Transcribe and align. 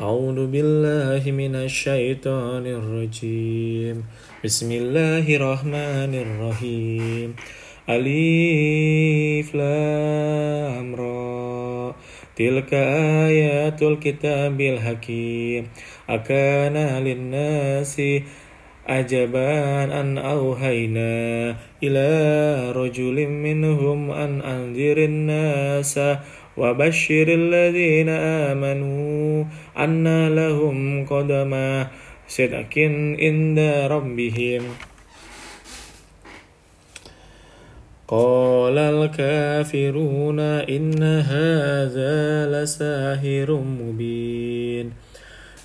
أعوذ 0.00 0.46
بالله 0.46 1.30
من 1.30 1.54
الشيطان 1.54 2.66
الرجيم. 2.66 4.04
بسم 4.44 4.72
الله 4.72 5.36
الرحمن 5.36 6.12
الرحيم. 6.14 7.34
أليف 7.90 9.54
لام 9.54 10.94
را. 10.94 11.94
تلك 12.36 12.74
آيات 13.26 13.82
الكتاب 13.82 14.60
الحكيم. 14.60 15.66
أكان 16.08 17.02
للناس 17.04 18.02
عجبا 18.88 19.84
أن 20.00 20.18
أوهينا 20.18 21.10
إلى 21.82 22.08
رجل 22.72 23.26
منهم 23.26 24.10
أن 24.10 24.42
أنذر 24.42 25.04
الناس 25.04 26.00
وبشر 26.58 27.26
الذين 27.28 28.08
آمنوا 28.08 29.44
أن 29.78 30.28
لهم 30.34 31.06
قدم 31.06 31.84
صدق 32.28 32.74
عند 33.18 33.58
ربهم. 33.90 34.62
قال 38.08 38.78
الكافرون 38.78 40.40
إن 40.40 41.02
هذا 41.02 42.46
لساهر 42.52 43.48
مبين. 43.52 45.07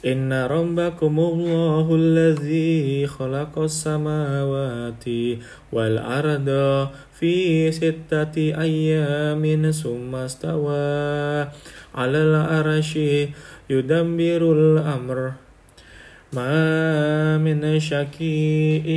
إن 0.06 0.34
ربكم 0.34 1.20
الله 1.20 1.96
الذي 1.96 3.08
خلق 3.08 3.60
السماوات 3.60 5.06
والأرض 5.72 6.50
في 7.14 7.72
ستة 7.72 8.36
أيام 8.36 9.72
ثم 9.72 10.16
استوى 10.16 11.48
على 11.96 12.20
العرش 12.28 13.00
يدبر 13.70 14.42
الأمر 14.52 15.32
ما 16.34 17.38
من 17.38 17.80
شكيء 17.80 18.88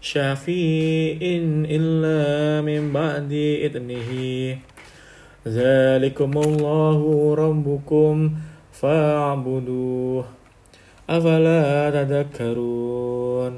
شفيء 0.00 1.22
إلا 1.64 2.60
من 2.60 2.92
بعد 2.92 3.32
إذنه 3.64 4.10
ذلكم 5.48 6.32
الله 6.38 6.98
ربكم 7.34 8.30
فاعبدوه. 8.80 10.24
أفلا 11.10 11.90
تذكرون؟ 11.90 13.52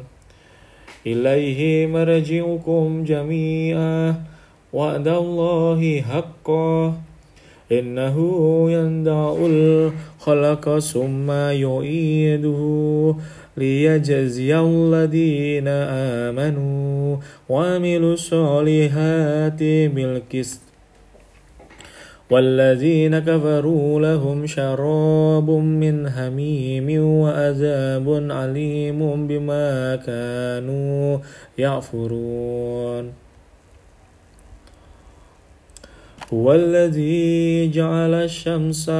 إليه 1.06 1.86
مرجعكم 1.86 3.04
جميعا. 3.04 4.14
وعد 4.72 5.08
الله 5.08 6.00
حقا. 6.00 6.94
إنه 7.72 8.16
يندع 8.70 9.36
الخلق 9.40 10.78
ثم 10.78 11.30
يعيده. 11.30 13.14
ليجزي 13.56 14.60
الذين 14.60 15.68
آمنوا 15.68 17.16
وعملوا 17.48 18.12
الصالحات 18.12 19.62
بالقسط. 19.62 20.71
والذين 22.32 23.18
كفروا 23.18 24.00
لهم 24.00 24.46
شراب 24.46 25.50
من 25.50 26.10
حميم 26.10 26.88
وعذاب 27.04 28.06
عليم 28.30 29.26
بما 29.28 29.96
كانوا 29.96 31.18
يعفرون. 31.58 33.12
هو 36.32 36.46
الذي 36.54 37.68
جعل 37.68 38.14
الشمس 38.14 38.90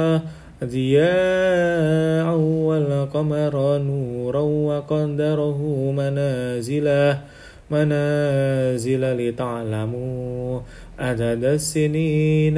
ضياء 0.63 2.37
والقمر 2.37 3.77
نورا 3.77 4.41
وقدره 4.41 5.59
منازل 5.97 6.87
منازل 7.71 9.03
لتعلموا 9.17 10.59
عدد 10.99 11.43
السنين. 11.43 12.57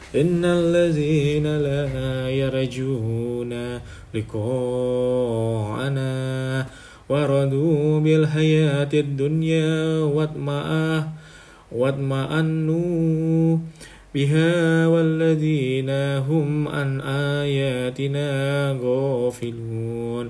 إن 0.15 0.45
الذين 0.45 1.47
لا 1.57 2.29
يرجون 2.29 3.79
لقاءنا 4.13 6.11
ورضوا 7.09 7.99
بالحياة 7.99 8.89
الدنيا 8.93 9.99
واطمأنوا 11.71 13.57
بها 14.15 14.87
والذين 14.87 15.89
هم 16.29 16.67
عن 16.67 17.01
آياتنا 17.01 18.27
غافلون. 18.83 20.29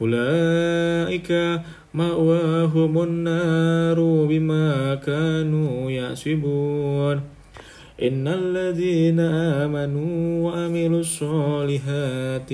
أولئك 0.00 1.60
مأواهم 1.94 3.02
النار 3.02 4.00
بما 4.24 4.94
كانوا 4.94 5.90
يعصبون 5.90 7.20
إن 8.02 8.28
الذين 8.28 9.20
آمنوا 9.20 10.50
وعملوا 10.50 11.00
الصالحات 11.00 12.50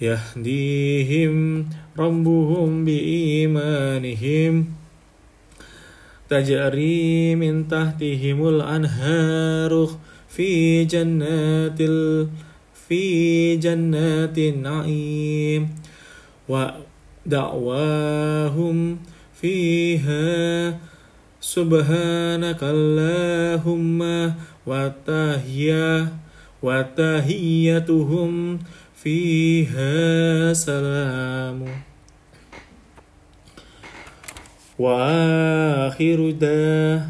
يهديهم 0.00 1.66
ربهم 1.98 2.84
بإيمانهم 2.84 4.66
تجري 6.28 7.34
من 7.34 7.68
تحتهم 7.68 8.48
الأنهار 8.48 9.88
في 10.28 10.84
جنات 10.84 11.82
في 12.88 13.56
جنات 13.56 14.38
النعيم 14.38 15.68
ودعواهم 17.26 18.98
فيها 19.40 20.78
سبحانك 21.52 22.64
اللهم 22.64 24.00
وتحيا 24.66 26.08
وتحيتهم 26.64 28.32
فيها 28.96 29.96
سلام. 30.56 31.58
وآخر 34.78 36.30
دا 36.40 37.02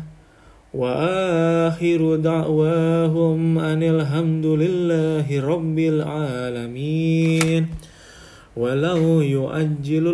وآخر 0.74 2.16
دعواهم 2.16 3.58
أن 3.58 3.82
الحمد 3.82 4.46
لله 4.46 5.26
رب 5.30 5.78
العالمين. 5.78 7.62
ولو 8.56 9.20
يؤجل 9.20 10.06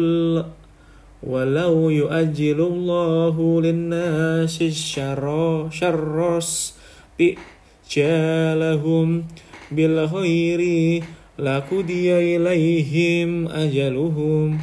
ولو 1.23 1.91
يؤجل 1.91 2.61
الله 2.61 3.63
للناس 3.63 4.63
الشر 4.63 5.67
شر 5.71 6.39
بإجالهم 7.19 9.25
بالخير 9.73 11.03
لقضي 11.39 12.37
إليهم 12.37 13.49
أجلهم 13.49 14.59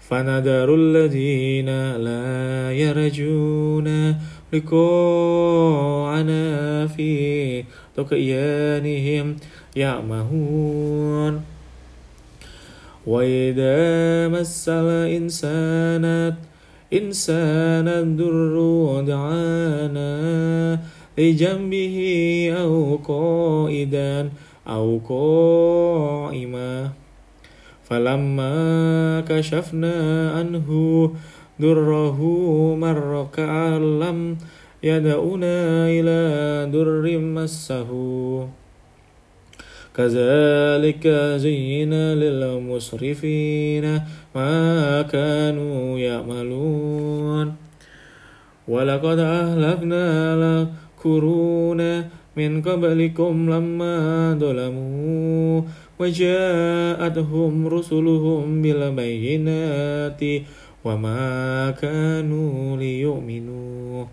فنذر 0.00 0.74
الذين 0.74 1.96
لا 1.96 2.72
يرجون 2.72 4.16
لقاءنا 4.52 6.46
في 6.86 7.64
طغيانهم 7.96 9.36
يعمهون 9.76 11.55
وإذا 13.06 14.28
مس 14.28 14.68
الإنسان 14.68 16.34
إنسان 16.92 17.88
الضر 17.88 18.56
دعانا 19.06 20.12
لجنبه 21.18 21.96
أو 22.60 22.96
قائدا 22.96 24.30
أو 24.68 25.00
قائما. 25.08 26.90
فلما 27.84 28.54
كشفنا 29.28 29.96
عنه 30.30 30.68
ضره 31.62 32.20
مر 32.74 33.26
كأن 33.36 34.00
لم 34.00 34.36
يدعنا 34.82 35.88
إلى 35.88 36.20
در 36.72 37.18
مسه. 37.18 37.90
كذلك 39.96 41.06
زين 41.36 41.94
للمسرفين 41.94 44.00
ما 44.34 45.02
كانوا 45.02 45.98
يعملون. 45.98 47.54
ولقد 48.68 49.18
أهلكنا 49.18 50.34
القرون 50.34 52.04
من 52.36 52.62
قبلكم 52.62 53.50
لما 53.50 53.96
ظلموا 54.40 55.62
وجاءتهم 55.98 57.66
رسلهم 57.66 58.62
بالبينات 58.62 60.20
وما 60.84 61.70
كانوا 61.70 62.76
ليؤمنوا. 62.76 64.04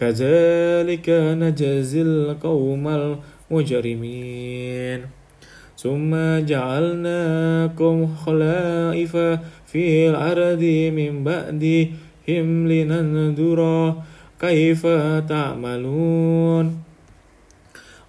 كذلك 0.00 1.10
نجزي 1.10 2.02
القوم 2.02 3.16
المجرمين 3.52 5.00
ثم 5.76 6.14
جعلناكم 6.46 8.06
خلائف 8.06 9.16
في 9.66 10.08
الأرض 10.08 10.62
من 10.96 11.24
بعدهم 11.24 12.68
لننظر 12.68 13.60
كيف 14.40 14.86
تعملون. 15.28 16.82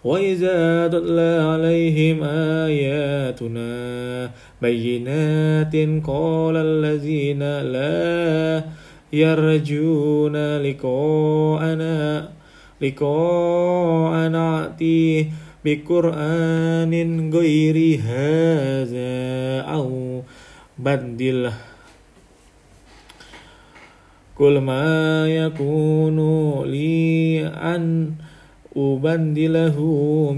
وإذا 0.03 0.87
تتلى 0.87 1.39
عليهم 1.51 2.23
آياتنا 2.67 3.71
بينات 4.61 5.75
قال 6.07 6.55
الذين 6.57 7.43
لا 7.61 8.63
يرجون 9.13 10.35
لقاءنا 10.57 12.29
لقاء 12.81 14.29
نأتي 14.29 15.31
بقرآن 15.65 16.93
غير 17.33 17.99
هذا 17.99 19.13
أو 19.61 20.21
بدله. 20.79 21.53
قل 24.39 24.57
ما 24.57 25.27
يكون 25.29 26.17
لي 26.65 27.47
أن 27.47 28.11
أبدله 28.77 29.77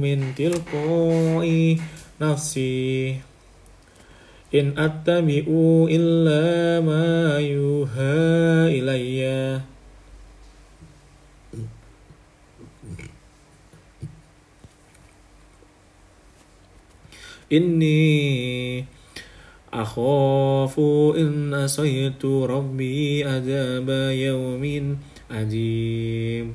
من 0.02 0.18
تلقاء 0.38 1.78
نفسي. 2.22 3.16
إن 4.56 4.74
أتبع 4.78 5.46
إلا 5.90 6.80
ما 6.86 7.40
يوحى 7.40 8.80
إلي. 8.80 9.75
إني 17.52 18.86
أخاف 19.74 20.80
إن 21.18 21.54
أصيت 21.54 22.26
ربي 22.26 23.24
عذاب 23.24 23.90
يوم 24.12 24.98
عظيم 25.32 26.54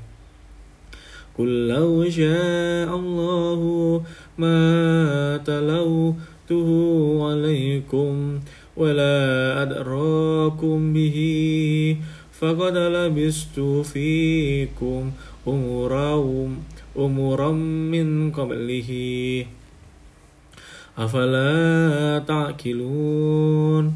قل 1.38 1.68
لو 1.68 2.10
شاء 2.10 2.96
الله 2.96 3.60
ما 4.38 4.60
تلوته 5.44 6.68
عليكم 7.30 8.40
ولا 8.76 9.16
أدراكم 9.62 10.92
به 10.92 11.16
فقد 12.32 12.76
لبست 12.76 13.60
فيكم 13.92 15.10
أمورا 15.48 16.14
أمورا 16.96 17.52
من 17.92 18.30
قبله. 18.32 18.90
أفلا 21.00 22.18
تعقلون؟ 22.28 23.94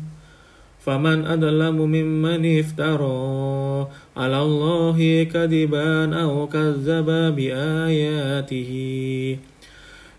فمن 0.80 1.26
أظلم 1.26 1.76
ممن 1.76 2.58
افترى 2.58 3.88
على 4.16 4.42
الله 4.42 5.24
كذبا 5.24 6.22
أو 6.22 6.46
كذب 6.46 7.06
بآياته 7.36 8.70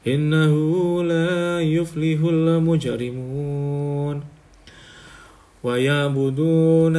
إنه 0.08 0.54
لا 1.04 1.62
يفلح 1.62 2.20
المجرمون. 2.24 4.22
ويعبدون 5.64 6.98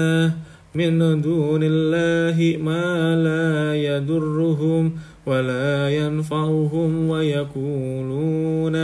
من 0.74 1.20
دون 1.20 1.60
الله 1.62 2.58
ما 2.62 3.16
لا 3.16 3.76
يضرهم 3.76 4.92
ولا 5.26 5.90
ينفعهم 5.90 7.08
ويقولون 7.08 8.76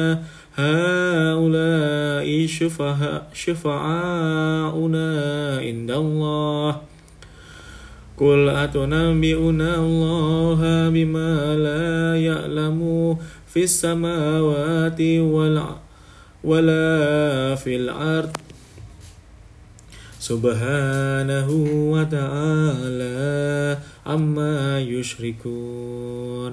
هؤلاء 0.55 2.47
شفعاؤنا 3.35 5.09
عند 5.59 5.91
الله. 5.91 6.81
قل 8.17 8.49
أتنبئنا 8.49 9.75
الله 9.75 10.61
بما 10.91 11.57
لا 11.57 12.17
يعلم 12.21 12.81
في 13.47 13.63
السماوات 13.65 15.01
ولا 16.45 17.55
في 17.55 17.77
الأرض. 17.77 18.37
سبحانه 20.21 21.49
وتعالى 21.95 23.79
عما 24.07 24.81
يشركون. 24.81 26.53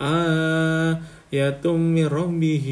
آية 0.00 1.66
من 1.66 2.06
ربه 2.06 2.66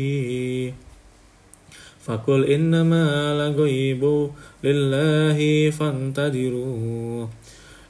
فقل 2.04 2.44
إنما 2.44 3.32
الغيب 3.32 4.30
لله 4.64 5.70
فانتظروا 5.70 7.26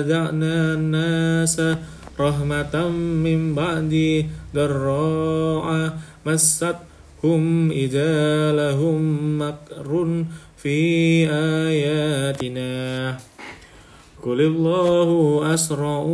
أذعنا 0.00 0.74
الناس 0.74 1.62
رحمة 2.20 2.88
من 3.24 3.54
بعد 3.54 4.26
ضراء 4.54 5.98
مستهم 6.26 7.70
إذا 7.70 8.52
لهم 8.52 9.02
مكر 9.42 10.24
في 10.64 11.28
آياتنا. 11.28 13.16
قل 14.24 14.40
الله 14.40 15.08
أسرع 15.54 16.04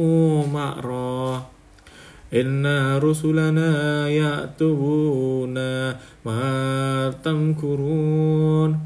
مأرا. 0.53 1.47
إن 2.35 2.67
رسلنا 2.99 4.09
يأتون 4.11 5.55
ما 6.27 7.15
تمكرون. 7.25 8.79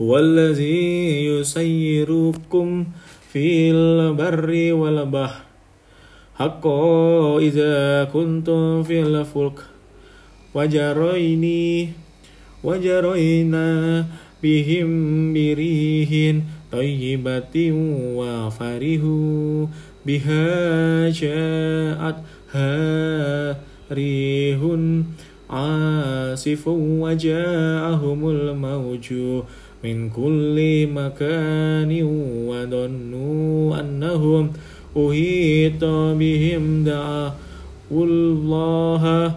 هو 0.00 0.18
الذي 0.18 1.26
يسيركم 1.26 2.86
في 3.32 3.70
البر 3.70 4.74
والبحر. 4.74 5.42
حقا 6.34 7.38
إذا 7.38 8.04
كنتم 8.04 8.82
في 8.82 9.02
الفلك. 9.02 9.58
وجريني 10.54 11.92
وجرينا 12.64 14.04
بهم 14.42 14.90
بريح 15.34 16.36
طيبة 16.72 17.56
وفرحوا 18.16 19.66
بها 20.06 21.08
جاءتها 21.08 22.70
ريح 23.92 24.58
عاصف 25.50 26.68
وجاءهم 26.68 28.28
الموج 28.30 29.12
من 29.84 30.10
كل 30.10 30.86
مكان 30.86 32.02
وظنوا 32.48 33.80
أنهم 33.80 34.52
أهيط 34.96 35.84
بهم. 36.20 36.84
دعوا 36.84 37.32
الله 37.92 39.34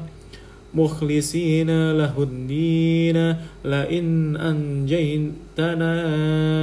مخلصين 0.75 1.91
له 1.91 2.23
الدين 2.23 3.35
لئن 3.65 4.37
أنجيتنا 4.37 5.93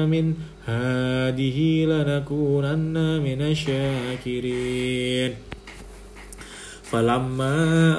من 0.06 0.34
هذه 0.66 1.84
لنكونن 1.84 3.20
من 3.22 3.42
الشاكرين. 3.42 5.32
فلما 6.82 7.56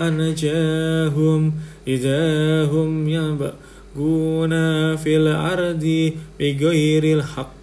أنجاهم 0.08 1.53
إذا 1.88 2.65
هم 2.65 3.10
يبغون 3.10 4.53
في 4.96 5.17
الأرض 5.17 6.12
بغير 6.39 7.17
الحق 7.17 7.62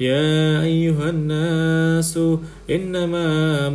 يا 0.00 0.62
أيها 0.64 1.10
الناس 1.10 2.16
إنما 2.70 3.68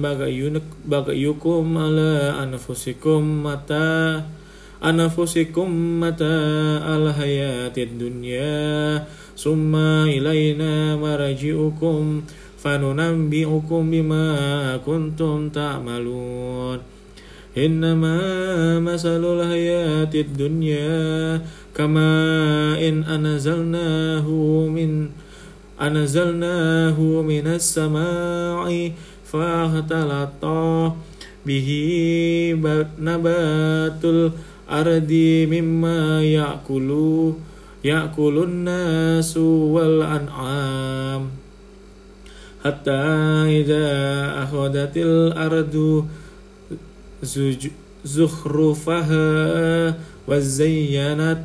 بغيكم 0.86 1.78
على 1.78 2.34
أنفسكم 2.44 3.44
متى 3.44 4.22
أنفسكم 4.86 5.70
متاع 6.02 6.84
الحياة 6.98 7.76
الدنيا 7.78 9.06
ثم 9.38 9.76
إلينا 10.10 10.96
مرجعكم 10.96 12.22
فننبئكم 12.58 13.92
بما 13.92 14.32
كنتم 14.86 15.50
تعملون 15.50 16.80
إنما 17.58 18.18
مثل 18.80 19.22
الحياة 19.22 20.14
الدنيا 20.16 21.42
كما 21.78 22.10
إن 22.82 23.04
أنزلناه 23.04 24.28
من 24.74 25.10
أنزلناه 25.82 27.00
من 27.02 27.48
السماء 27.48 28.92
فاختلط 29.26 30.46
به 31.46 31.70
نبات 33.00 34.06
الأرض 34.06 35.12
مما 35.52 36.24
يأكل 36.24 36.90
يأكل 37.84 38.36
الناس 38.44 39.38
والأنعام. 39.38 41.30
حتى 42.66 43.02
إذا 43.62 43.86
أخذت 44.44 44.98
الأرض 44.98 46.06
زخرفها 48.06 49.26
وزينت 50.28 51.42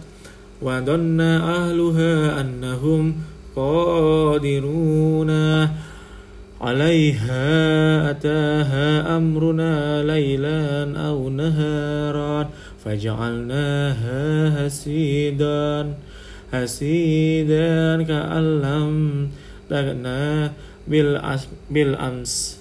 وظن 0.63 1.21
أهلها 1.21 2.41
أنهم 2.41 3.15
قادرون. 3.61 5.31
عليها 6.61 8.11
أتاها 8.11 9.17
أمرنا 9.17 10.03
ليلا 10.03 10.61
أو 11.09 11.29
نهارا. 11.29 12.49
فجعلناها 12.85 14.23
هسيدا. 14.67 15.95
هسيدا 16.53 18.03
كأن 18.03 18.61
لم 18.61 19.29
تغنى 19.71 20.51
بالأمس. 21.71 22.59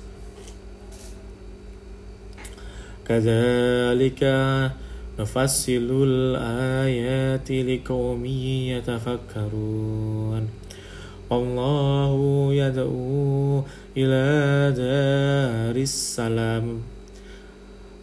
كذلك 3.07 4.21
نفصل 5.19 5.89
الآيات 6.07 7.51
لقوم 7.51 8.25
يتفكرون. 8.75 10.47
الله 11.31 12.53
يدعو 12.53 13.63
إلى 13.97 14.73
دار 14.73 15.75
السلام. 15.75 16.81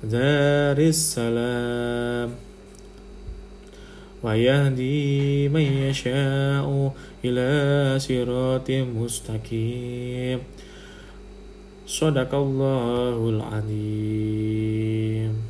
دار 0.04 0.78
السلام. 0.78 2.30
ويهدي 4.23 5.49
من 5.49 5.61
يشاء 5.61 6.92
إلى 7.25 7.99
صراط 7.99 8.71
مستقيم. 8.71 10.38
صدق 11.87 12.35
الله 12.35 13.28
العظيم. 13.28 15.46